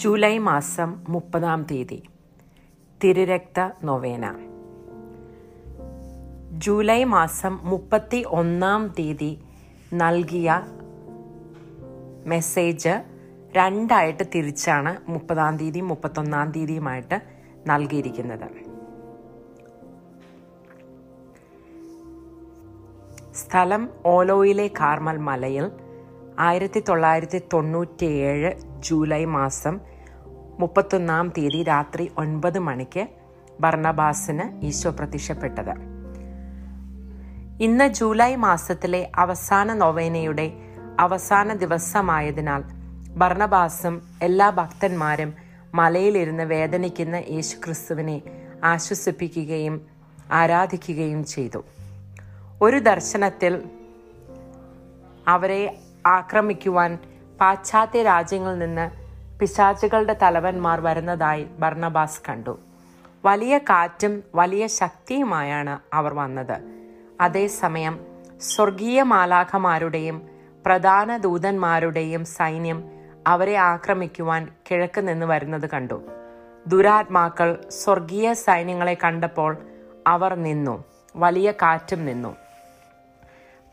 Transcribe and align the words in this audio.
July 0.00 0.38
മാസം 0.38 1.04
മുപ്പതാം 1.08 1.66
തീയതി. 1.70 2.02
തിരുരക്ത 3.04 3.70
നൊവേന. 3.84 4.34
ജൂലൈ 6.52 7.04
മാസം 7.04 7.58
മുപ്പത്തി 7.62 8.24
ഒന്നാം 8.28 8.94
തീയതി 8.98 9.40
നൽകിയ 9.94 10.62
മെസ്സേജ് 12.26 12.88
രണ്ടായിട്ട് 13.52 14.24
തിരിച്ചാണ് 14.34 15.10
മുപ്പതാം 15.10 15.56
തീയതി 15.56 15.80
മുപ്പത്തൊന്നാം 15.80 16.52
തീയതിയുമായിട്ട് 16.52 17.20
നൽകിയിരിക്കുന്നത്. 17.66 18.48
സ്ഥലം 23.34 23.88
ഓലോയിലെ 24.06 24.68
കാർമൽ 24.68 25.16
മലയിൽ 25.16 25.70
ആയിരത്തി 26.38 26.82
തൊള്ളായിരത്തി 26.88 27.38
തൊണ്ണൂറ്റിയേഴ് 27.52 28.52
ജൂലൈ 28.78 29.24
മാസം 29.24 29.89
മുപ്പത്തൊന്നാം 30.60 31.32
തീയതി 31.38 31.62
രാത്രി 31.62 32.10
ഒൻപത് 32.18 32.58
മണിക്ക് 32.58 33.08
ഭർണബാസിന് 33.60 34.64
ഈശോ 34.64 34.90
പ്രത്യക്ഷപ്പെട്ടത്. 34.90 35.70
ഇന്ന് 37.62 37.88
ജൂലൈ 37.88 38.36
മാസത്തിലെ 38.36 39.10
അവസാന 39.16 39.74
നൊവേനയുടെ 39.74 40.52
അവസാന 41.00 41.54
ദിവസമായതിനാൽ 41.54 42.62
ഭർണബാസും 43.16 44.02
എല്ലാ 44.22 44.50
ഭക്തന്മാരും 44.50 45.34
മലയിലിരുന്ന് 45.74 46.42
വേദനിക്കുന്ന 46.42 47.16
യേശുക്രിസ്തുവിനെ 47.16 48.22
ആശ്വസിപ്പിക്കുകയും 48.64 49.86
ആരാധിക്കുകയും 50.32 51.24
ചെയ്തു. 51.24 51.64
ഒരു 52.62 52.78
ദർശനത്തിൽ 52.78 53.62
അവരെ 55.28 55.78
ആക്രമിക്കുവാൻ 56.06 56.98
പാശ്ചാത്യ 57.40 58.02
രാജ്യങ്ങളിൽ 58.02 58.58
നിന്ന് 58.58 58.99
പിശാചുകളുടെ 59.40 60.16
തലവന്മാർ 60.22 60.80
വരുന്നതായി 60.80 61.46
ഭർണബാസ് 61.58 62.22
കണ്ടു. 62.28 62.60
വലിയ 63.24 63.58
കാറ്റും 63.58 64.22
വലിയ 64.34 64.66
ശക്തിയുമായാണ് 64.66 65.80
അവർ 65.94 66.14
വന്നത്. 66.14 66.62
അതേസമയം 67.20 68.00
സ്വർഗീയ 68.40 69.02
മാലാഖമാരുടെയും 69.02 70.28
പ്രധാന 70.66 71.16
ദൂതന്മാരുടെയും 71.16 72.24
സൈന്യം 72.24 72.84
അവരെ 73.26 73.56
ആക്രമിക്കുവാൻ 73.56 74.48
കിഴക്ക് 74.70 75.08
നിന്ന് 75.08 75.26
വരുന്നത് 75.26 75.70
കണ്ടു. 75.70 76.02
ദുരാത്മാക്കൾ 76.66 77.64
സ്വർഗീയ 77.68 78.32
സൈന്യങ്ങളെ 78.32 78.96
കണ്ടപ്പോൾ 79.04 79.58
അവർ 80.06 80.34
നിന്നു 80.34 80.84
വലിയ 81.16 81.50
കാറ്റും 81.52 82.06
നിന്നു. 82.06 82.36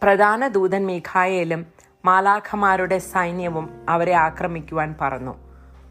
പ്രധാന 0.03 0.47
ദൂതൻ 0.47 0.85
മീഖായേലും 0.85 1.65
മാലാഖമാരുടെ 2.05 2.97
സൈന്യവും 2.97 3.85
അവരെ 3.89 4.13
ആക്രമിക്കുവാൻ 4.13 4.95
പറന്നു. 5.01 5.46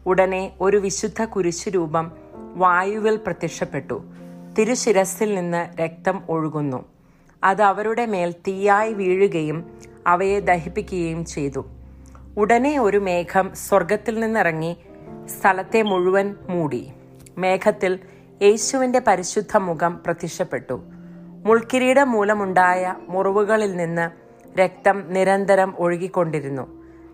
ഉടനെ 0.07 0.53
ഒരു 0.61 0.77
വിശുദ്ധ 0.77 1.23
കുരിശുരൂപം 1.23 2.11
വായുവിൽ 2.33 3.15
പ്രത്യക്ഷപ്പെട്ടു. 3.15 4.03
തിരുശിരസിൽ 4.57 5.35
നിന്ന് 5.35 5.81
രക്തം 5.81 6.23
ഒഴുകുന്നു. 6.29 6.85
അത് 7.43 7.61
അവരുടെ 7.61 8.05
മേൽ 8.05 8.31
തീയായി 8.31 8.93
വീഴുകയും 8.93 9.77
അവയെ 10.07 10.39
ദഹിപ്പിക്കുകയും 10.39 11.25
ചെയ്തു. 11.25 11.65
ഉടനെ 12.37 12.79
ഒരു 12.79 12.97
മേഘം 12.97 13.55
സ്വർഗത്തിൽ 13.55 14.19
നിന്നിറങ്ങി 14.19 14.77
സ്ഥലത്തെ 15.39 15.81
മുഴുവൻ 15.81 16.35
മൂടി. 16.49 16.91
മേഘത്തിൽ 17.37 17.99
യേശുവിന്റെ 18.41 19.01
പരിശുദ്ധ 19.07 19.57
മുഖം 19.57 19.99
പ്രത്യക്ഷപ്പെട്ടു. 20.05 20.81
മുൾക്കിരീടം 21.45 22.11
മൂലമുണ്ടായ 22.11 22.95
മുറിവുകളിൽ 23.09 23.75
നിന്ന് 23.75 24.09
രക്തം 24.59 25.13
നിരന്തരം 25.13 25.73
ഒഴുകിക്കൊണ്ടിരുന്നു. 25.77 26.67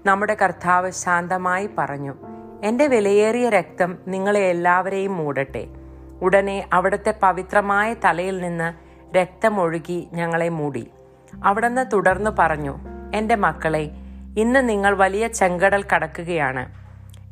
നമ്മുടെ 0.05 0.37
കർത്താവ് 0.41 0.91
ശാന്തമായി 0.91 1.69
പറഞ്ഞു 1.77 2.32
എന്റെ 2.63 2.87
വിലയേറിയ 2.87 3.49
രക്തം 3.49 3.97
നിങ്ങളെ 4.07 4.39
എല്ലാവരെയും 4.39 5.17
മൂടട്ടെ. 5.17 5.67
ഉടനെ 6.21 6.69
അവിടുത്തെ 6.73 7.13
പവിത്രമായ 7.23 7.93
തലയിൽ 7.93 8.41
നിന്ന് 8.41 8.73
രക്തമൊഴുകി 9.17 10.07
ഞങ്ങളെ 10.13 10.49
മൂടി. 10.49 10.87
അവിടുന്ന് 11.43 11.85
തുടർന്ന് 11.93 12.31
പറഞ്ഞു 12.39 12.77
എന്റെ 13.15 13.35
മക്കളെ 13.35 13.91
ഇന്ന് 14.37 14.69
നിങ്ങൾ 14.69 14.95
വലിയ 14.95 15.27
ചെങ്കടൽ 15.27 15.85
കടക്കുകയാണ്. 15.95 16.73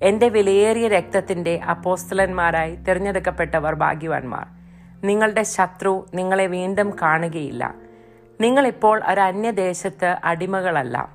എന്റെ 0.04 0.30
വിലയേറിയ 0.30 0.88
രക്തത്തിന്റെ 0.88 1.58
അപ്പോസ്തലന്മാരായി 1.58 2.76
തിരഞ്ഞെടുക്കപ്പെട്ടവർ 2.76 3.76
ഭാഗ്യവാന്മാർ. 3.76 4.48
നിങ്ങളുടെ 5.08 5.44
ശത്രു 5.44 6.06
നിങ്ങളെ 6.14 6.48
വീണ്ടും 6.48 6.96
കാണുകയില്ല. 7.02 7.76
നിങ്ങളിപ്പോൾ 8.42 9.02
ഒരു 9.08 9.22
അന്യദേശത്ത് 9.22 10.16
അടിമകളല്ല. 10.24 11.10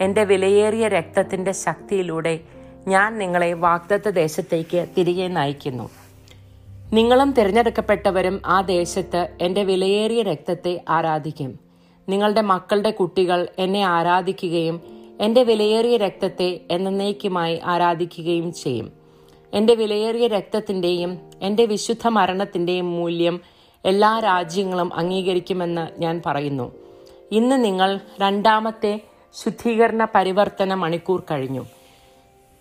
എന്റെ 0.00 0.24
വിലയേറിയ 0.24 0.88
രക്തത്തിന്റെ 0.88 1.52
ശക്തിയിലൂടെ 1.52 2.40
ഞാൻ 2.88 3.18
നിങ്ങളെ 3.18 3.52
വാഗ്ദത്ത 3.52 4.08
ദേശത്തേക്ക് 4.08 4.86
തിരികെ 4.98 5.28
നയിക്കുന്നു. 5.28 5.90
നിങ്ങളും 6.92 7.32
തിരഞ്ഞെടുക്കപ്പെട്ടവരും 7.32 8.42
ആ 8.46 8.60
ദേശത്ത് 8.60 9.28
എന്റെ 9.40 9.64
വിലയേറിയ 9.64 10.22
രക്തത്തെ 10.22 10.84
ആരാധിക്കും. 10.88 11.58
നിങ്ങളുടെ 12.08 12.40
മക്കളുടെ 12.40 12.90
കുട്ടികൾ 12.90 13.48
എന്നെ 13.58 13.82
ആരാധിക്കുകയും 13.82 14.80
എന്റെ 15.20 15.42
വിലയേറിയ 15.42 15.96
രക്തത്തെ 15.96 16.60
എന്നേക്കുമായി 16.70 17.60
ആരാധിക്കുകയും 17.64 18.52
ചെയ്യും. 18.52 18.92
എന്റെ 19.54 19.74
വിലയേറിയ 19.74 20.26
രക്തത്തിന്റെയും 20.26 21.18
എന്റെ 21.42 21.64
വിശുദ്ധ 21.64 22.08
മരണത്തിന്റെയും 22.08 22.92
മൂല്യം 22.92 23.40
എല്ലാ 23.84 24.18
രാജ്യങ്ങളും 24.18 24.94
അംഗീകരിക്കുമെന്ന് 24.94 26.00
ഞാൻ 26.00 26.22
പറയുന്നു. 26.26 26.72
ഇന്ന് 27.32 27.64
നിങ്ങൾ 27.64 28.00
രണ്ടാമത്തെ 28.20 29.00
ശുദ്ധീകരണ 29.44 30.06
പരിവർത്തന 30.14 30.74
മണിക്കൂർ 30.74 31.22
കഴിഞ്ഞു. 31.30 31.66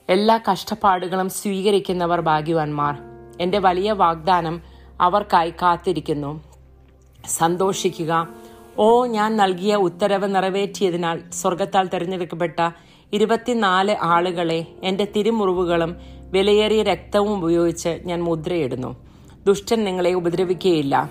എല്ലാ 0.10 0.40
കഷ്ടപ്പാടുകളും 0.52 1.30
സ്വീകരിക്കുന്നവർ 1.30 2.22
ഭാഗ്യവാന്മാർ. 2.22 2.98
എന്റെ 3.42 3.60
വലിയ 3.60 3.92
വാഗ്ദാനം 3.92 4.62
അവർക്കായി 5.02 5.50
കാത്തിരിക്കുന്നു. 5.50 6.44
സന്തോഷിക്കുക. 7.28 8.28
ഓ 8.78 9.06
ഞാൻ 9.06 9.38
നൽകിയ 9.38 9.76
ഉത്തരവ് 9.76 10.36
നിറവേറ്റിയതിനാൽ 10.36 11.22
സ്വർഗത്താൽ 11.30 11.88
തിരഞ്ഞെടുക്കപ്പെട്ട 11.88 12.70
ഇരുപത്തിനാല് 13.14 13.96
ആളുകളെ 14.02 14.66
എന്റെ 14.84 15.08
തിരുമുറിവുകളും 15.16 15.96
വിലയേറിയ 16.32 16.84
രക്തവും 16.84 17.44
ഉപയോഗിച്ച് 17.44 18.00
ഞാൻ 18.06 18.24
മുദ്രയിടുന്നു. 18.24 18.96
ദുഷ്ടൻ 19.48 19.84
നിങ്ങളെ 19.84 20.14
ഉപദ്രവിക്കുകയില്ല. 20.14 21.10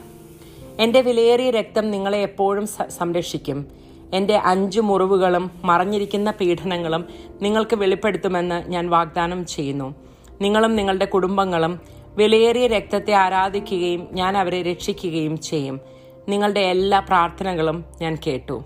എന്റെ 0.78 1.00
വിലയേറിയ 1.00 1.50
രക്തം 1.50 1.90
നിങ്ങളെ 1.90 2.18
എപ്പോഴും 2.18 2.66
സംരക്ഷിക്കും. 2.88 3.77
എന്റെ 4.14 4.36
അഞ്ച് 4.36 4.80
മുറിവുകളും 4.80 5.50
മറഞ്ഞിരിക്കുന്ന 5.64 6.30
പീഡനങ്ങളും 6.30 7.04
നിങ്ങൾക്ക് 7.42 7.76
വെളിപ്പെടുത്തുമെന്ന് 7.76 8.68
ഞാൻ 8.68 8.90
വാഗ്ദാനം 8.90 9.46
ചെയ്യുന്നു. 9.46 9.94
നിങ്ങളും 10.40 10.76
നിങ്ങളുടെ 10.76 11.04
കുടുംബങ്ങളും 11.04 11.80
വിലയേറിയ 12.16 12.66
രക്തത്തെ 12.66 13.12
ആരാധിക്കുകയും 13.12 14.08
ഞാൻ 14.12 14.38
അവരെ 14.38 14.62
രക്ഷിക്കുകയും 14.62 15.40
ചെയ്യും. 15.40 15.80
നിങ്ങളുടെ 16.28 16.60
എല്ലാ 16.60 16.98
പ്രാർത്ഥനകളും 16.98 17.84
ഞാൻ 18.00 18.18
കേട്ടു. 18.26 18.64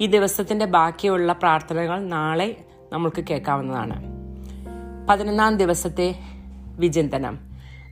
ഈ 0.00 0.06
ദിവസത്തിന്റെ 0.06 0.64
ബാക്കിയുള്ള 0.64 1.32
പ്രാർത്ഥനകൾ 1.32 2.00
നാളെ 2.00 2.56
നമ്മൾക്ക് 2.92 3.24
കേൾക്കാവുന്നതാണ്. 3.30 4.04
പതിനൊന്നാം 5.08 5.56
ദിവസത്തെ 5.56 6.14
വിചിന്തനം. 6.76 7.38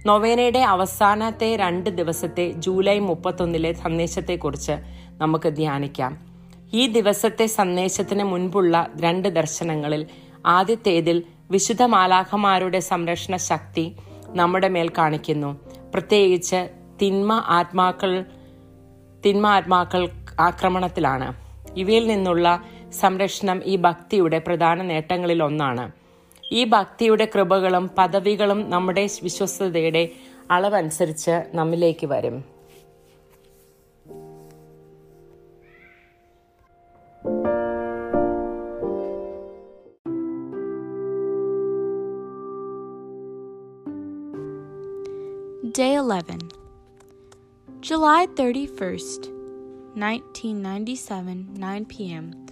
നൊവേനയുടെ 0.07 0.59
അവസാനത്തെ 0.59 1.57
രണ്ട് 1.57 1.91
ദിവസത്തെ 1.91 2.53
ജൂലൈ 2.53 2.99
മുപ്പത്തൊന്നിലെ 2.99 3.73
സന്ദേശത്തെക്കുറിച്ച് 3.73 4.73
നമുക്ക് 5.19 5.49
ധ്യാനിക്കാം. 5.49 6.36
ഈ 6.79 6.83
ദിവസത്തെ 6.97 7.47
സന്ദേശത്തിന് 7.59 8.25
മുൻപുള്ള 8.31 8.75
രണ്ട് 9.05 9.29
ദർശനങ്ങളിൽ 9.39 10.03
ആദ്യത്തേതിൽ 10.57 11.19
വിശുദ്ധ 11.51 11.83
മാലാഖമാരുടെ 11.95 12.81
സംരക്ഷണ 12.91 13.35
ശക്തി 13.51 13.85
നമ്മുടെ 14.39 14.69
മേൽ 14.75 14.89
കാണിക്കുന്നു. 14.99 15.51
പ്രത്യേകിച്ച് 15.95 16.61
തിന്മ 17.03 17.33
ആത്മാക്കൾ 17.59 18.13
തിന്മ 19.25 19.47
ആത്മാക്കൾ 19.59 20.03
ആക്രമണത്തിലാണ്. 20.41 21.29
ഇവയിൽ 21.83 22.05
നിന്നുള്ള 22.13 22.47
സംരക്ഷണം 23.03 23.59
ഈ 23.73 23.77
ഭക്തിയുടെ 23.87 24.39
പ്രധാന 24.47 24.83
നേട്ടങ്ങളിൽ 24.91 25.41
ഒന്നാണ്. 25.49 25.85
ഈ 26.53 26.61
ഭക്തിയുടെ 26.75 27.27
കൃപകളും 27.35 27.85
പദവികളും 27.99 28.61
നമ്മുടെ 28.71 29.05
വിശ്വസ്തതയുടെ 29.23 30.05
അളവനുസരിച്ച് 30.51 31.35
നമ്മിലേക്ക് 31.57 32.07
വരും. 32.07 32.37
Day 45.77 45.97
11, 45.97 46.41
July 47.83 48.27
31st, 48.29 49.29
1997, 49.93 51.53
9 51.53 51.85
p.m. 51.85 52.47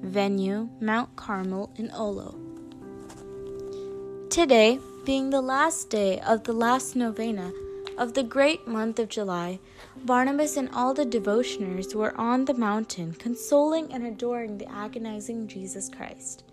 Venue 0.00 0.70
Mount 0.80 1.14
Carmel 1.14 1.70
in 1.76 1.90
Olo. 1.94 2.38
Today, 4.30 4.78
being 5.04 5.28
the 5.28 5.42
last 5.42 5.90
day 5.90 6.20
of 6.20 6.44
the 6.44 6.54
last 6.54 6.96
novena 6.96 7.52
of 7.98 8.14
the 8.14 8.22
great 8.22 8.66
month 8.66 8.98
of 8.98 9.10
July, 9.10 9.58
Barnabas 10.06 10.56
and 10.56 10.70
all 10.72 10.94
the 10.94 11.04
devotioners 11.04 11.94
were 11.94 12.18
on 12.18 12.46
the 12.46 12.54
mountain 12.54 13.12
consoling 13.12 13.92
and 13.92 14.06
adoring 14.06 14.56
the 14.56 14.72
agonizing 14.72 15.46
Jesus 15.46 15.90
Christ. 15.90 16.44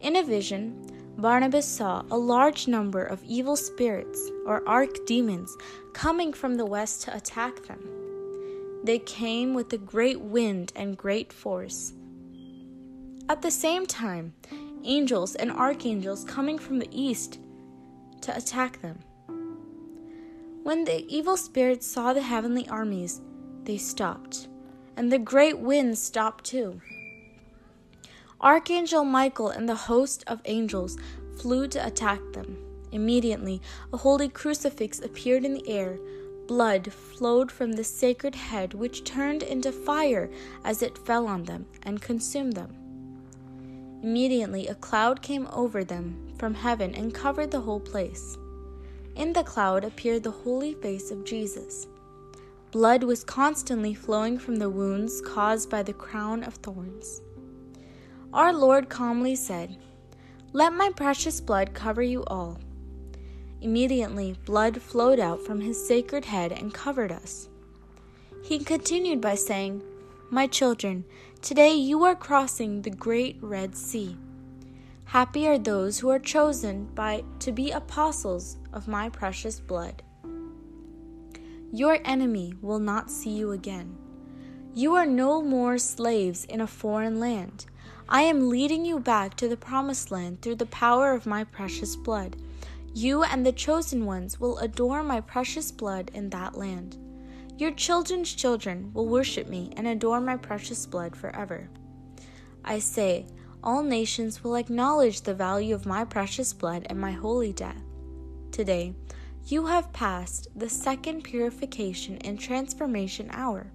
In 0.00 0.16
a 0.16 0.24
vision, 0.24 0.90
Barnabas 1.16 1.68
saw 1.68 2.02
a 2.10 2.18
large 2.18 2.66
number 2.66 3.04
of 3.04 3.22
evil 3.22 3.54
spirits, 3.54 4.32
or 4.46 4.62
archdemons, 4.62 5.50
coming 5.92 6.32
from 6.32 6.54
the 6.54 6.64
west 6.64 7.02
to 7.02 7.16
attack 7.16 7.66
them. 7.66 7.80
They 8.84 9.00
came 9.00 9.52
with 9.52 9.72
a 9.72 9.78
great 9.78 10.20
wind 10.20 10.72
and 10.76 10.96
great 10.96 11.32
force. 11.32 11.92
At 13.28 13.42
the 13.42 13.50
same 13.50 13.86
time, 13.86 14.34
angels 14.84 15.34
and 15.34 15.50
archangels 15.50 16.24
coming 16.24 16.58
from 16.58 16.78
the 16.78 16.88
east 16.92 17.40
to 18.20 18.36
attack 18.36 18.80
them. 18.80 19.00
When 20.62 20.84
the 20.84 21.04
evil 21.12 21.36
spirits 21.36 21.86
saw 21.86 22.12
the 22.12 22.22
heavenly 22.22 22.68
armies, 22.68 23.20
they 23.64 23.78
stopped, 23.78 24.48
and 24.96 25.12
the 25.12 25.18
great 25.18 25.58
wind 25.58 25.98
stopped 25.98 26.44
too. 26.44 26.80
Archangel 28.40 29.04
Michael 29.04 29.48
and 29.48 29.68
the 29.68 29.74
host 29.74 30.22
of 30.26 30.40
angels 30.44 30.96
flew 31.38 31.66
to 31.68 31.84
attack 31.84 32.20
them. 32.32 32.65
Immediately, 32.92 33.60
a 33.92 33.96
holy 33.96 34.28
crucifix 34.28 35.00
appeared 35.00 35.44
in 35.44 35.54
the 35.54 35.68
air. 35.68 35.98
Blood 36.46 36.92
flowed 36.92 37.50
from 37.50 37.72
the 37.72 37.84
sacred 37.84 38.34
head, 38.34 38.72
which 38.72 39.04
turned 39.04 39.42
into 39.42 39.72
fire 39.72 40.30
as 40.64 40.82
it 40.82 40.98
fell 40.98 41.26
on 41.26 41.44
them 41.44 41.66
and 41.82 42.00
consumed 42.00 42.52
them. 42.54 42.74
Immediately, 44.02 44.68
a 44.68 44.74
cloud 44.76 45.22
came 45.22 45.48
over 45.52 45.82
them 45.82 46.34
from 46.38 46.54
heaven 46.54 46.94
and 46.94 47.12
covered 47.12 47.50
the 47.50 47.60
whole 47.60 47.80
place. 47.80 48.36
In 49.16 49.32
the 49.32 49.42
cloud 49.42 49.82
appeared 49.82 50.22
the 50.22 50.30
holy 50.30 50.74
face 50.74 51.10
of 51.10 51.24
Jesus. 51.24 51.88
Blood 52.70 53.02
was 53.02 53.24
constantly 53.24 53.94
flowing 53.94 54.38
from 54.38 54.56
the 54.56 54.70
wounds 54.70 55.20
caused 55.22 55.70
by 55.70 55.82
the 55.82 55.94
crown 55.94 56.44
of 56.44 56.54
thorns. 56.54 57.22
Our 58.32 58.52
Lord 58.52 58.88
calmly 58.88 59.34
said, 59.34 59.78
Let 60.52 60.74
my 60.74 60.90
precious 60.94 61.40
blood 61.40 61.72
cover 61.72 62.02
you 62.02 62.22
all. 62.26 62.60
Immediately, 63.66 64.36
blood 64.44 64.80
flowed 64.80 65.18
out 65.18 65.44
from 65.44 65.60
his 65.60 65.88
sacred 65.88 66.26
head 66.26 66.52
and 66.52 66.72
covered 66.72 67.10
us. 67.10 67.48
He 68.44 68.60
continued 68.60 69.20
by 69.20 69.34
saying, 69.34 69.82
My 70.30 70.46
children, 70.46 71.04
today 71.42 71.74
you 71.74 72.04
are 72.04 72.14
crossing 72.14 72.82
the 72.82 72.90
great 72.90 73.38
Red 73.40 73.74
Sea. 73.74 74.16
Happy 75.06 75.48
are 75.48 75.58
those 75.58 75.98
who 75.98 76.08
are 76.10 76.20
chosen 76.20 76.84
by 76.94 77.24
to 77.40 77.50
be 77.50 77.72
apostles 77.72 78.56
of 78.72 78.86
my 78.86 79.08
precious 79.08 79.58
blood. 79.58 80.00
Your 81.72 81.98
enemy 82.04 82.54
will 82.62 82.78
not 82.78 83.10
see 83.10 83.30
you 83.30 83.50
again. 83.50 83.96
You 84.76 84.94
are 84.94 85.06
no 85.06 85.42
more 85.42 85.76
slaves 85.78 86.44
in 86.44 86.60
a 86.60 86.68
foreign 86.68 87.18
land. 87.18 87.66
I 88.08 88.22
am 88.22 88.48
leading 88.48 88.84
you 88.84 89.00
back 89.00 89.34
to 89.38 89.48
the 89.48 89.56
promised 89.56 90.12
land 90.12 90.40
through 90.40 90.54
the 90.54 90.66
power 90.66 91.12
of 91.12 91.26
my 91.26 91.42
precious 91.42 91.96
blood. 91.96 92.36
You 92.96 93.24
and 93.24 93.44
the 93.44 93.52
chosen 93.52 94.06
ones 94.06 94.40
will 94.40 94.56
adore 94.56 95.02
my 95.02 95.20
precious 95.20 95.70
blood 95.70 96.10
in 96.14 96.30
that 96.30 96.56
land. 96.56 96.96
Your 97.58 97.70
children's 97.72 98.32
children 98.32 98.90
will 98.94 99.06
worship 99.06 99.48
me 99.48 99.70
and 99.76 99.86
adore 99.86 100.18
my 100.18 100.38
precious 100.38 100.86
blood 100.86 101.14
forever. 101.14 101.68
I 102.64 102.78
say, 102.78 103.26
all 103.62 103.82
nations 103.82 104.42
will 104.42 104.54
acknowledge 104.54 105.20
the 105.20 105.34
value 105.34 105.74
of 105.74 105.84
my 105.84 106.06
precious 106.06 106.54
blood 106.54 106.86
and 106.88 106.98
my 106.98 107.12
holy 107.12 107.52
death. 107.52 107.82
Today, 108.50 108.94
you 109.44 109.66
have 109.66 109.92
passed 109.92 110.48
the 110.56 110.70
second 110.70 111.22
purification 111.22 112.16
and 112.22 112.40
transformation 112.40 113.28
hour. 113.30 113.70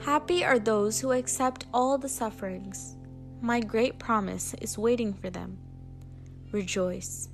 Happy 0.00 0.44
are 0.44 0.58
those 0.58 1.00
who 1.00 1.12
accept 1.12 1.64
all 1.72 1.96
the 1.96 2.06
sufferings. 2.06 2.96
My 3.40 3.60
great 3.60 3.98
promise 3.98 4.52
is 4.60 4.76
waiting 4.76 5.14
for 5.14 5.30
them. 5.30 5.56
Rejoice. 6.52 7.30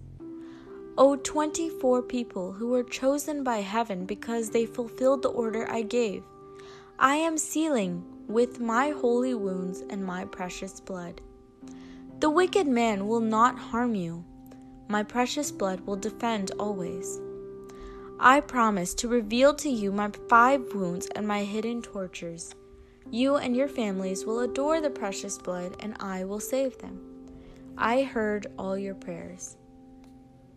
O 0.98 1.16
24 1.16 2.02
people 2.02 2.52
who 2.52 2.68
were 2.68 2.82
chosen 2.82 3.42
by 3.42 3.58
heaven 3.58 4.04
because 4.04 4.50
they 4.50 4.66
fulfilled 4.66 5.22
the 5.22 5.30
order 5.30 5.66
I 5.70 5.80
gave, 5.80 6.22
I 6.98 7.16
am 7.16 7.38
sealing 7.38 8.04
with 8.28 8.60
my 8.60 8.90
holy 8.90 9.32
wounds 9.32 9.82
and 9.88 10.04
my 10.04 10.26
precious 10.26 10.80
blood. 10.80 11.22
The 12.20 12.28
wicked 12.28 12.66
man 12.66 13.08
will 13.08 13.20
not 13.20 13.58
harm 13.58 13.94
you. 13.94 14.22
My 14.88 15.02
precious 15.02 15.50
blood 15.50 15.80
will 15.80 15.96
defend 15.96 16.50
always. 16.58 17.18
I 18.20 18.40
promise 18.40 18.94
to 18.96 19.08
reveal 19.08 19.54
to 19.54 19.70
you 19.70 19.92
my 19.92 20.10
five 20.28 20.74
wounds 20.74 21.06
and 21.16 21.26
my 21.26 21.42
hidden 21.44 21.80
tortures. 21.80 22.54
You 23.10 23.36
and 23.36 23.56
your 23.56 23.68
families 23.68 24.26
will 24.26 24.40
adore 24.40 24.82
the 24.82 24.90
precious 24.90 25.38
blood, 25.38 25.74
and 25.80 25.96
I 26.00 26.24
will 26.24 26.38
save 26.38 26.78
them. 26.78 27.00
I 27.76 28.02
heard 28.02 28.46
all 28.58 28.76
your 28.76 28.94
prayers. 28.94 29.56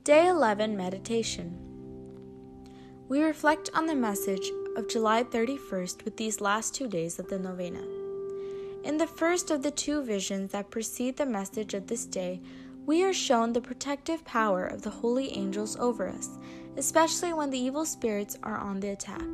Day 0.05 0.27
11 0.27 0.77
Meditation. 0.77 1.57
We 3.09 3.23
reflect 3.23 3.71
on 3.73 3.87
the 3.87 3.95
message 3.95 4.51
of 4.77 4.87
July 4.87 5.23
31st 5.23 6.05
with 6.05 6.15
these 6.15 6.39
last 6.39 6.75
two 6.75 6.87
days 6.87 7.17
of 7.17 7.27
the 7.27 7.39
novena. 7.39 7.81
In 8.83 8.97
the 8.97 9.07
first 9.07 9.49
of 9.49 9.63
the 9.63 9.71
two 9.71 10.03
visions 10.03 10.51
that 10.51 10.69
precede 10.69 11.17
the 11.17 11.25
message 11.25 11.73
of 11.73 11.87
this 11.87 12.05
day, 12.05 12.39
we 12.85 13.03
are 13.03 13.13
shown 13.13 13.51
the 13.51 13.61
protective 13.61 14.23
power 14.25 14.67
of 14.67 14.83
the 14.83 14.91
holy 14.91 15.35
angels 15.35 15.75
over 15.77 16.07
us, 16.07 16.37
especially 16.77 17.33
when 17.33 17.49
the 17.49 17.57
evil 17.57 17.83
spirits 17.83 18.37
are 18.43 18.59
on 18.59 18.81
the 18.81 18.89
attack. 18.89 19.25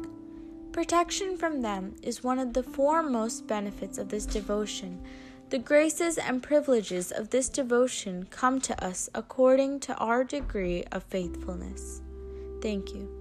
Protection 0.71 1.35
from 1.35 1.59
them 1.59 1.97
is 2.01 2.23
one 2.23 2.39
of 2.39 2.53
the 2.53 2.63
foremost 2.63 3.45
benefits 3.45 3.97
of 3.97 4.07
this 4.07 4.25
devotion. 4.25 5.03
The 5.51 5.59
graces 5.59 6.17
and 6.17 6.41
privileges 6.41 7.11
of 7.11 7.31
this 7.31 7.49
devotion 7.49 8.25
come 8.31 8.61
to 8.61 8.81
us 8.81 9.09
according 9.13 9.81
to 9.81 9.93
our 9.97 10.23
degree 10.23 10.85
of 10.93 11.03
faithfulness. 11.03 12.01
Thank 12.61 12.95
you. 12.95 13.20